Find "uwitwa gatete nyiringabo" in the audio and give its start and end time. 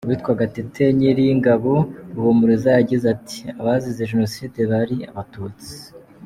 0.07-1.73